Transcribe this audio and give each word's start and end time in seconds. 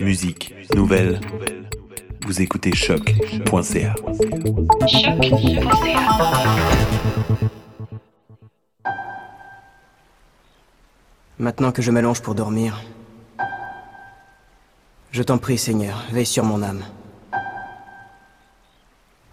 Musique, 0.00 0.54
nouvelles. 0.74 1.20
Vous 2.24 2.40
écoutez 2.40 2.74
choc.ca. 2.74 3.94
Maintenant 11.38 11.70
que 11.70 11.82
je 11.82 11.90
m'allonge 11.90 12.22
pour 12.22 12.34
dormir, 12.34 12.82
je 15.10 15.22
t'en 15.22 15.36
prie 15.36 15.58
Seigneur, 15.58 16.02
veille 16.12 16.24
sur 16.24 16.44
mon 16.44 16.62
âme. 16.62 16.82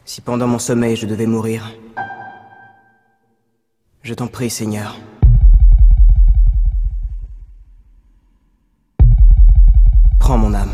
Si 0.04 0.20
pendant 0.20 0.48
mon 0.48 0.59
sommeil 0.59 0.98
je 0.98 1.05
devais 1.05 1.27
mourir, 1.27 1.71
je 4.04 4.13
t'en 4.13 4.27
prie 4.27 4.49
Seigneur. 4.49 4.98
Prends 10.29 10.38
mon 10.38 10.53
âme. 10.53 10.69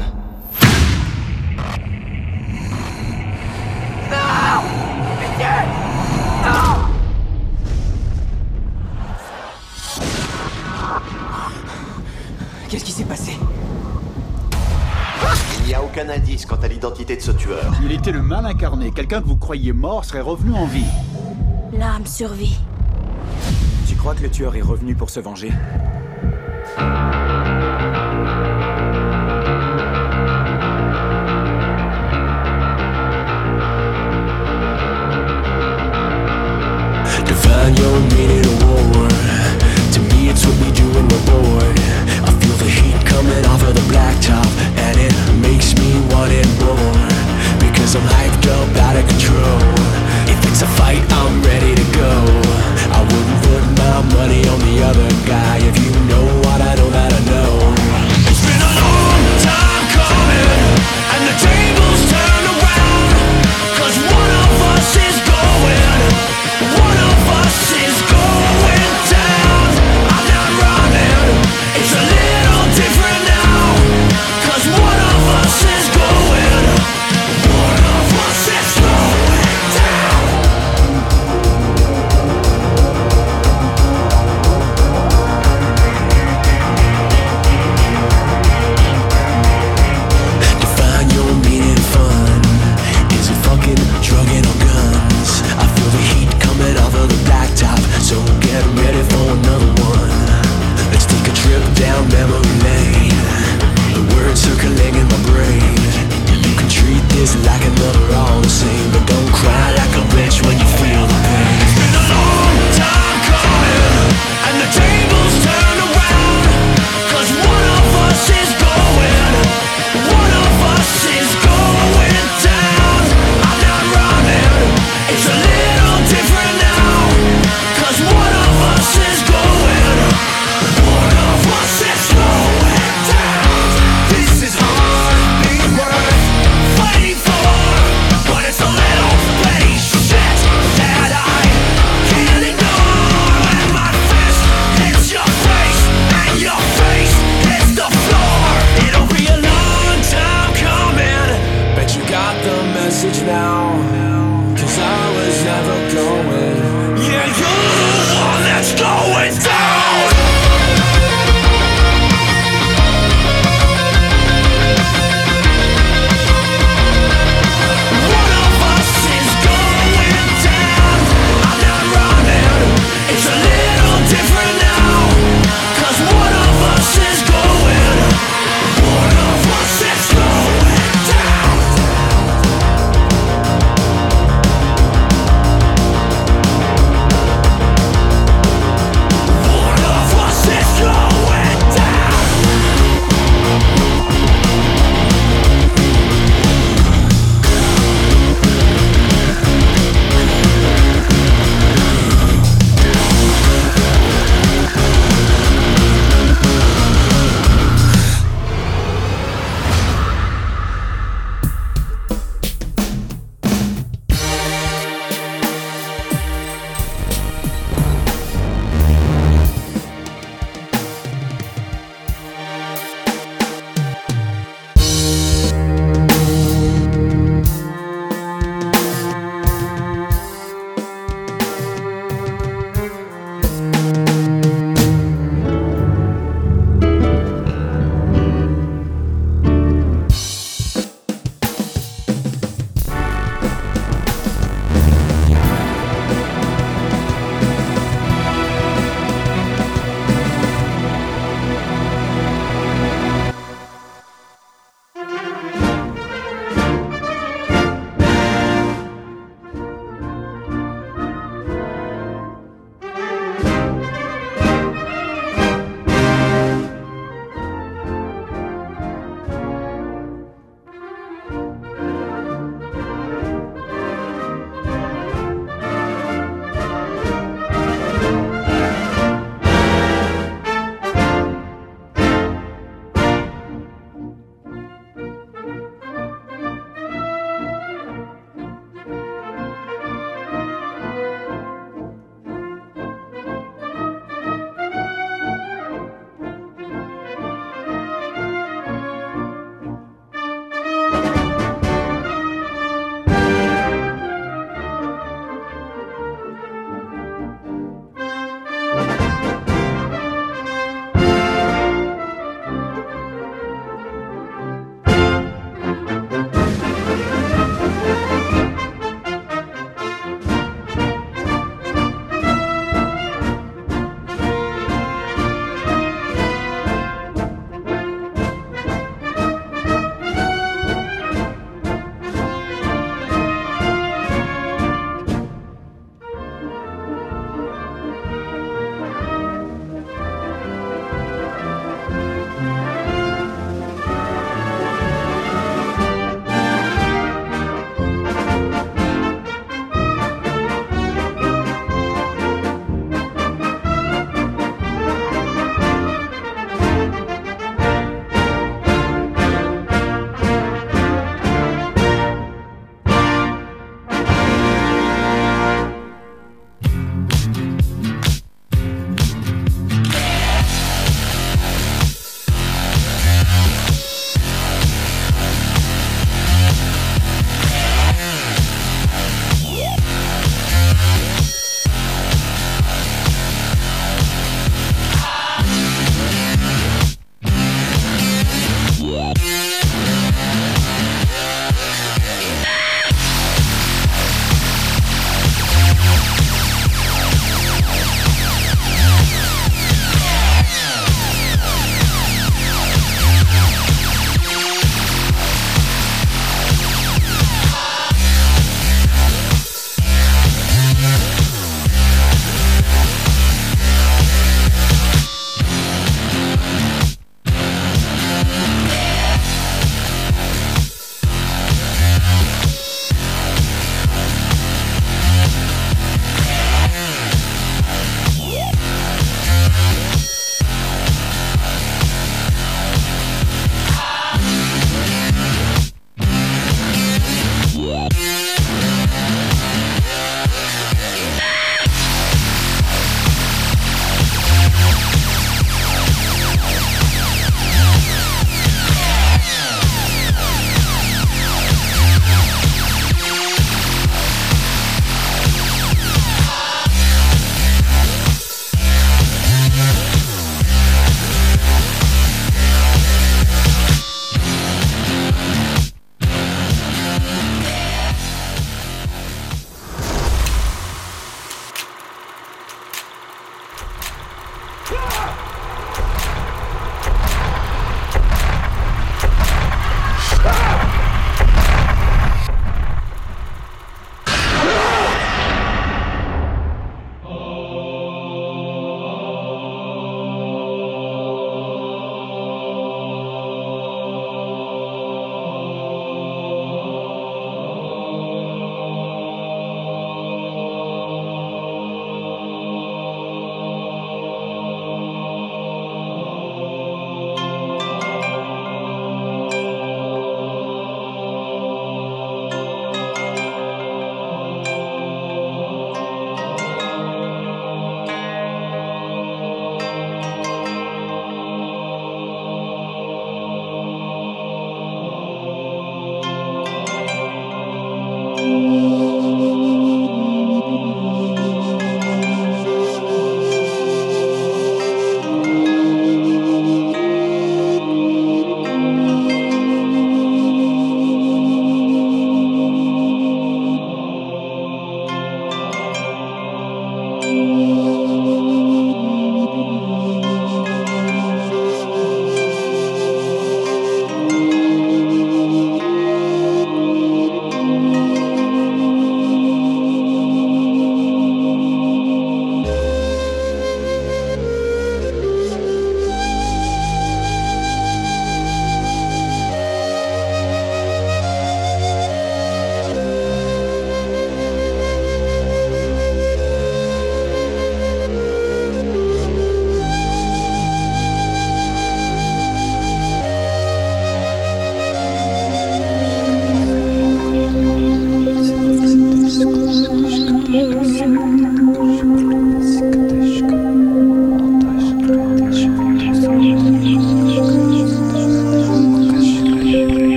Qu'est-ce 12.67 12.83
qui 12.83 12.91
s'est 12.91 13.05
passé? 13.05 13.31
Il 15.59 15.67
n'y 15.67 15.73
a 15.73 15.81
aucun 15.81 16.09
indice 16.09 16.45
quant 16.45 16.57
à 16.57 16.67
l'identité 16.67 17.15
de 17.15 17.21
ce 17.21 17.31
tueur. 17.31 17.71
Il 17.81 17.93
était 17.93 18.11
le 18.11 18.21
mal 18.21 18.45
incarné. 18.45 18.91
Quelqu'un 18.91 19.21
que 19.21 19.27
vous 19.27 19.37
croyiez 19.37 19.71
mort 19.71 20.03
serait 20.03 20.19
revenu 20.19 20.53
en 20.53 20.65
vie. 20.65 20.83
L'âme 21.71 22.05
survit. 22.05 22.59
Tu 23.87 23.95
crois 23.95 24.15
que 24.15 24.23
le 24.23 24.29
tueur 24.29 24.53
est 24.57 24.61
revenu 24.61 24.95
pour 24.95 25.09
se 25.09 25.21
venger? 25.21 25.53
Define 37.65 37.81
your 37.81 37.99
meaning 38.13 38.45
of 38.45 38.61
war. 38.61 39.09
To 39.93 39.99
me, 40.13 40.29
it's 40.29 40.45
what 40.45 40.53
we 40.61 40.69
do 40.71 40.85
in 40.99 41.07
the 41.07 41.17
board. 41.25 41.73
I 42.21 42.29
feel 42.37 42.53
the 42.61 42.69
heat 42.69 42.93
coming 43.07 43.43
off 43.45 43.63
of 43.63 43.73
the 43.73 43.81
blacktop, 43.89 44.45
and 44.77 44.95
it 45.01 45.13
makes 45.41 45.73
me 45.73 45.97
want 46.13 46.31
it 46.31 46.45
more. 46.61 46.93
Because 47.57 47.95
I'm 47.95 48.05
hyped 48.05 48.45
up, 48.53 48.69
out 48.85 48.97
of 49.01 49.05
control. 49.09 49.65
If 50.29 50.37
it's 50.45 50.61
a 50.61 50.69
fight, 50.77 51.01
I'm 51.09 51.41
ready 51.41 51.73
to 51.73 51.85
go. 51.97 52.13
I 52.93 53.01
wouldn't 53.01 53.41
put 53.49 53.63
my 53.81 53.97
money 54.13 54.45
on 54.47 54.59
the 54.59 54.83
other 54.85 55.09
guy 55.25 55.57
if 55.57 55.75
you 55.81 55.89
know 56.05 56.24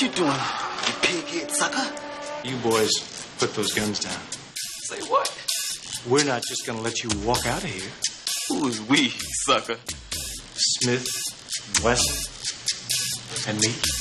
What 0.00 0.08
you 0.08 0.16
doing, 0.16 0.32
you 0.32 0.94
pighead 1.02 1.50
sucker? 1.50 2.48
You 2.48 2.56
boys, 2.62 2.90
put 3.38 3.54
those 3.54 3.74
guns 3.74 4.00
down. 4.00 4.18
Say 4.84 5.02
what? 5.10 5.28
We're 6.08 6.24
not 6.24 6.42
just 6.42 6.64
gonna 6.64 6.80
let 6.80 7.04
you 7.04 7.10
walk 7.20 7.44
out 7.44 7.62
of 7.62 7.68
here. 7.68 7.90
Who's 8.48 8.80
we, 8.80 9.10
sucker? 9.44 9.76
Smith, 10.54 11.06
Wesson, 11.84 13.46
and 13.46 13.60
me. 13.60 13.99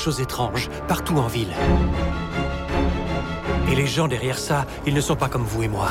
Choses 0.00 0.20
étranges 0.20 0.70
partout 0.88 1.18
en 1.18 1.26
ville. 1.26 1.52
Et 3.70 3.74
les 3.74 3.86
gens 3.86 4.08
derrière 4.08 4.38
ça, 4.38 4.66
ils 4.86 4.94
ne 4.94 5.00
sont 5.00 5.14
pas 5.14 5.28
comme 5.28 5.44
vous 5.44 5.62
et 5.62 5.68
moi. 5.68 5.90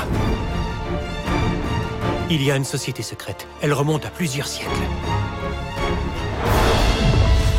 Il 2.31 2.43
y 2.43 2.51
a 2.51 2.55
une 2.55 2.65
société 2.65 3.03
secrète. 3.03 3.47
Elle 3.61 3.71
remonte 3.71 4.05
à 4.05 4.09
plusieurs 4.09 4.47
siècles. 4.47 4.69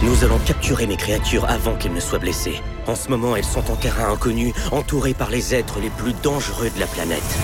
Nous 0.03 0.25
allons 0.25 0.39
capturer 0.39 0.87
mes 0.87 0.97
créatures 0.97 1.49
avant 1.49 1.77
qu'elles 1.77 1.95
ne 1.95 2.01
soient 2.01 2.19
blessées. 2.19 2.61
En 2.87 2.97
ce 2.97 3.09
moment, 3.09 3.37
elles 3.37 3.45
sont 3.45 3.71
en 3.71 3.77
terrain 3.77 4.13
inconnu, 4.13 4.53
entourées 4.73 5.15
par 5.15 5.31
les 5.31 5.55
êtres 5.55 5.79
les 5.81 5.91
plus 5.91 6.15
dangereux 6.23 6.71
de 6.71 6.81
la 6.81 6.87
planète. 6.87 7.39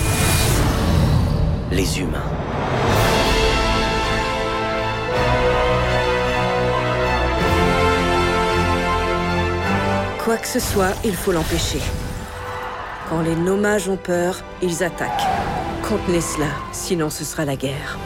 Les 1.71 1.99
humains. 1.99 2.36
Quoi 10.27 10.35
que 10.35 10.47
ce 10.47 10.59
soit, 10.59 10.93
il 11.05 11.15
faut 11.15 11.31
l'empêcher. 11.31 11.79
Quand 13.09 13.21
les 13.21 13.37
nommages 13.37 13.87
ont 13.87 13.95
peur, 13.95 14.43
ils 14.61 14.83
attaquent. 14.83 15.23
Contenez 15.87 16.19
cela, 16.19 16.49
sinon 16.73 17.09
ce 17.09 17.23
sera 17.23 17.45
la 17.45 17.55
guerre. 17.55 17.97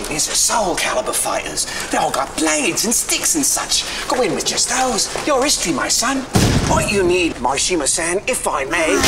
watching, 0.00 0.12
these 0.12 0.28
are 0.28 0.34
soul 0.34 0.74
caliber 0.76 1.12
fighters. 1.12 1.66
They 1.90 1.98
all 1.98 2.10
got 2.10 2.34
blades 2.36 2.84
and 2.84 2.94
sticks 2.94 3.34
and 3.34 3.44
such. 3.44 3.84
Go 4.08 4.22
in 4.22 4.34
with 4.34 4.46
just 4.46 4.68
those. 4.68 5.08
Your 5.26 5.42
history, 5.42 5.72
my 5.72 5.88
son. 5.88 6.22
What 6.68 6.90
you 6.90 7.02
need, 7.02 7.34
Moishima-san, 7.34 8.18
if 8.26 8.46
I 8.46 8.64
may. 8.64 9.00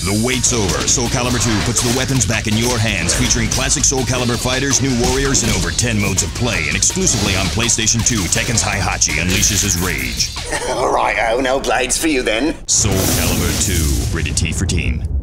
The 0.00 0.22
wait's 0.24 0.54
over. 0.54 0.88
Soul 0.88 1.08
Calibur 1.08 1.42
2 1.42 1.66
puts 1.66 1.82
the 1.82 1.96
weapons 1.96 2.24
back 2.24 2.46
in 2.46 2.56
your 2.56 2.78
hands, 2.78 3.14
featuring 3.14 3.50
classic 3.50 3.84
Soul 3.84 4.00
Calibur 4.00 4.42
fighters, 4.42 4.80
new 4.80 4.98
warriors, 5.02 5.42
and 5.42 5.52
over 5.52 5.70
10 5.70 6.00
modes 6.00 6.22
of 6.22 6.30
play, 6.34 6.64
and 6.68 6.76
exclusively 6.76 7.36
on 7.36 7.44
PlayStation 7.46 8.04
2, 8.06 8.16
Tekken's 8.32 8.62
Hihachi 8.62 9.20
unleashes 9.20 9.62
his 9.62 9.78
rage. 9.78 10.34
Alright, 10.70 11.16
oh, 11.30 11.40
no 11.40 11.60
blades 11.60 11.98
for 11.98 12.08
you 12.08 12.22
then. 12.22 12.56
Soul 12.66 12.92
Calibur 12.92 14.10
2, 14.10 14.16
rated 14.16 14.36
T 14.38 14.52
for 14.52 14.64
teen. 14.64 15.19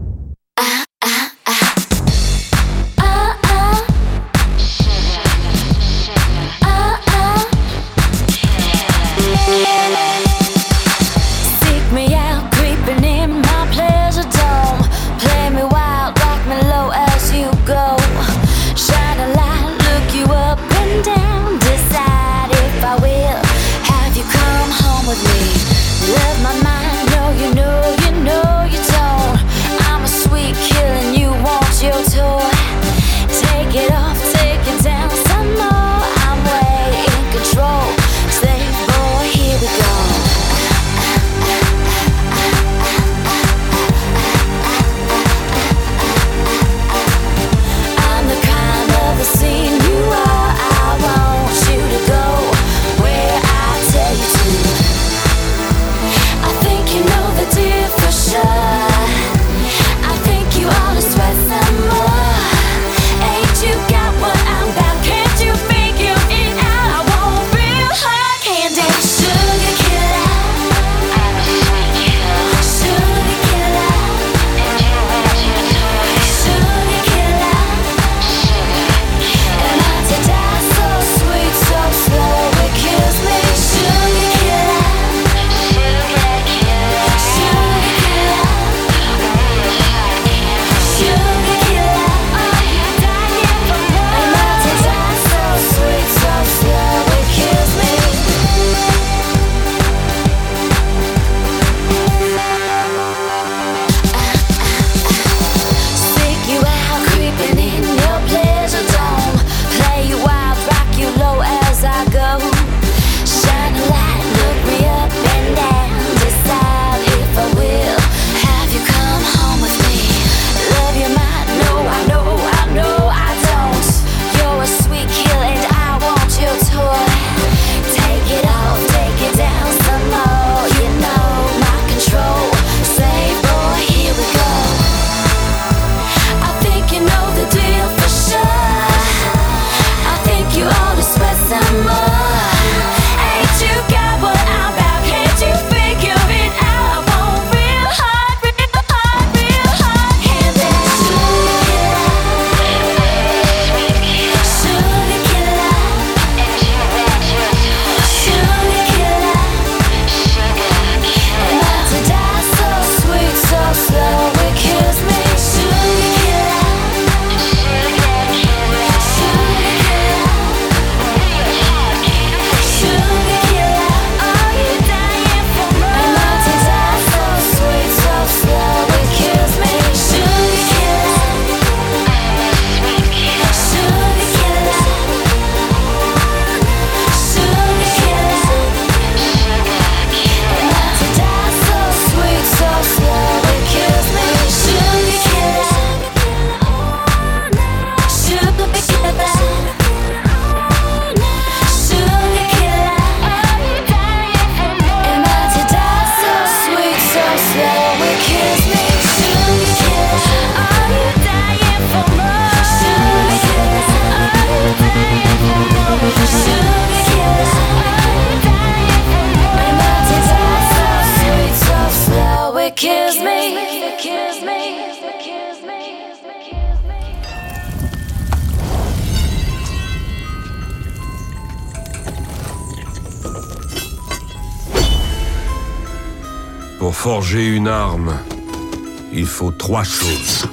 faut 239.38 239.52
trois 239.52 239.84
choses. 239.84 240.48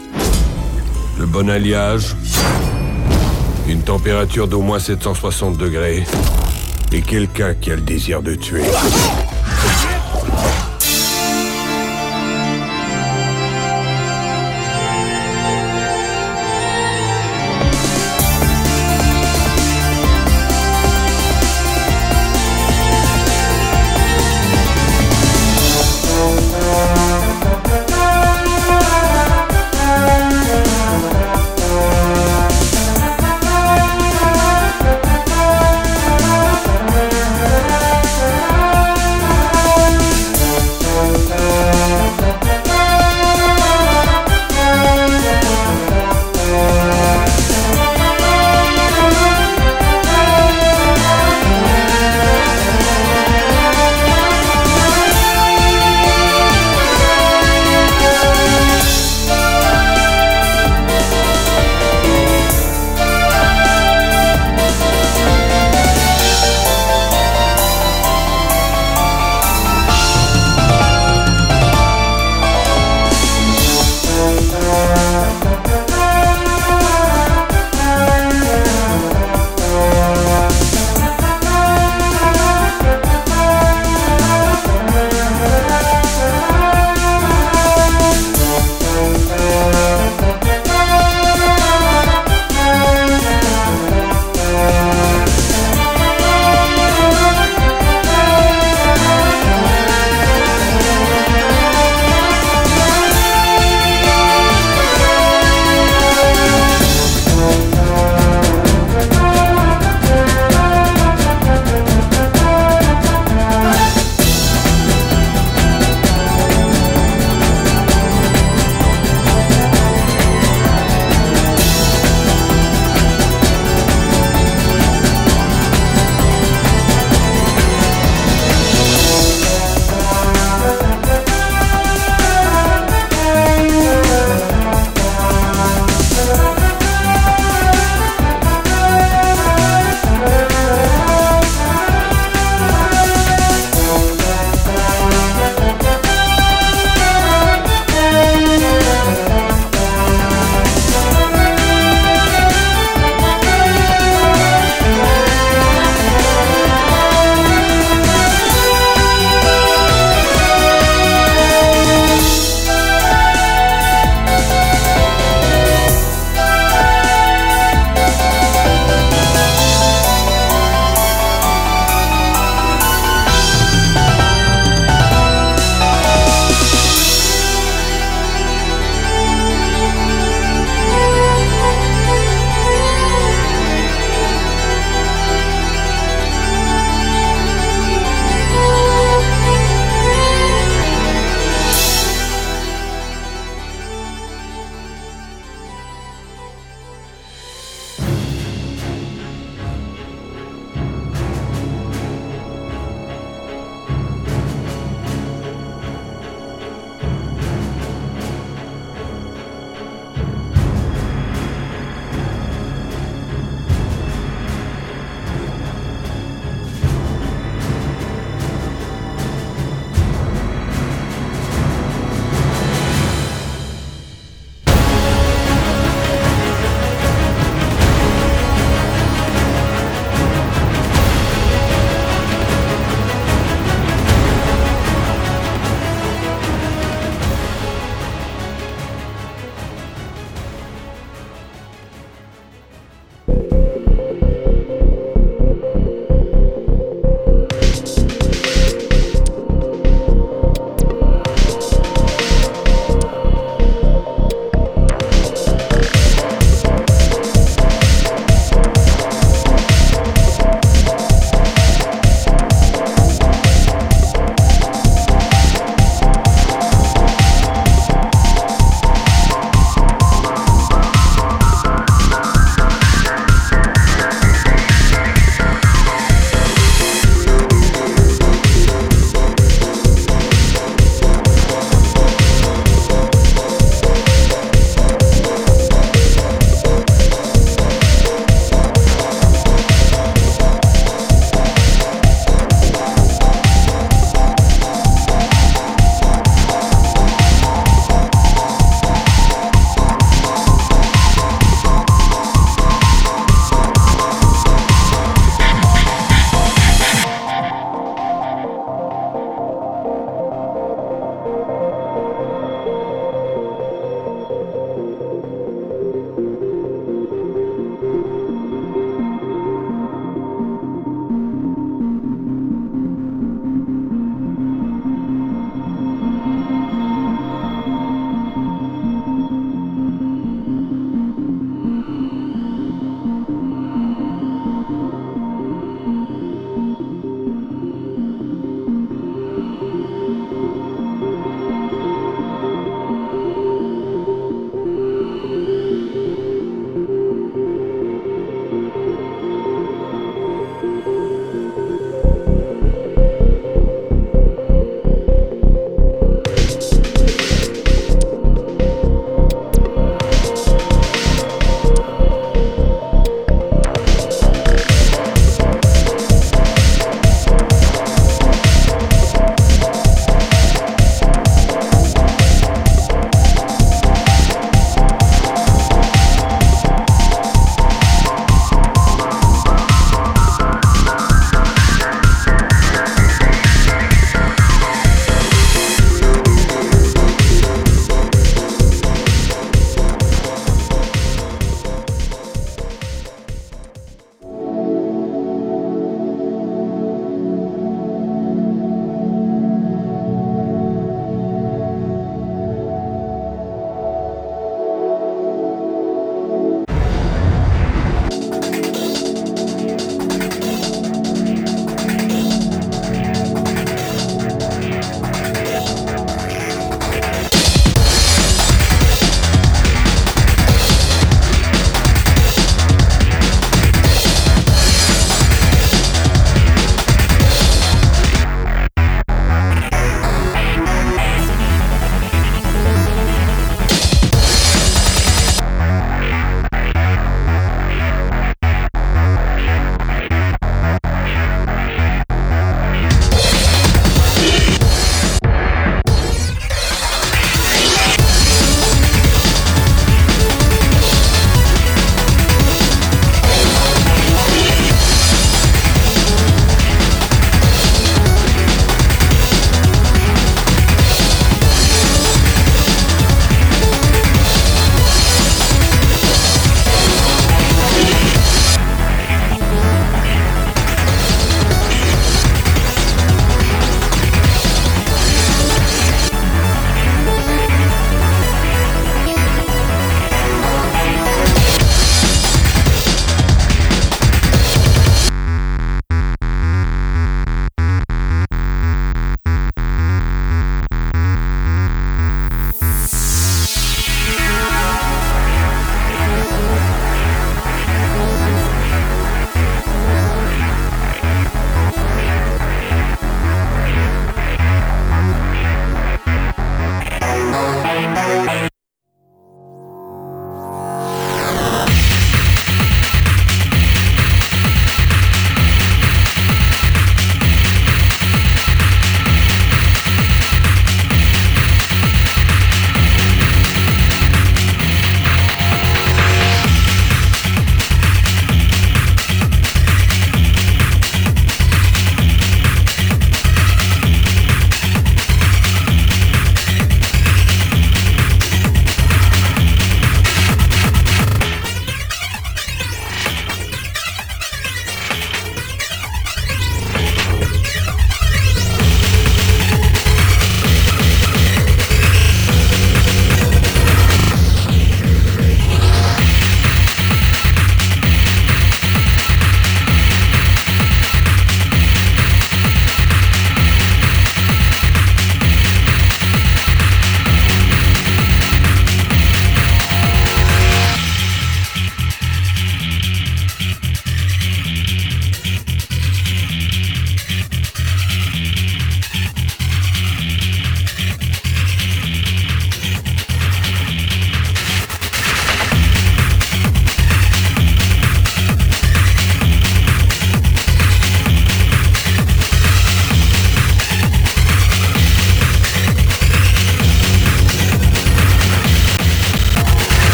Le 1.18 1.24
bon 1.24 1.48
alliage, 1.48 2.14
une 3.66 3.80
température 3.80 4.46
d'au 4.46 4.60
moins 4.60 4.78
760 4.78 5.56
degrés, 5.56 6.04
et 6.92 7.00
quelqu'un 7.00 7.54
qui 7.54 7.70
a 7.70 7.76
le 7.76 7.80
désir 7.80 8.20
de 8.20 8.34
tuer. 8.34 8.64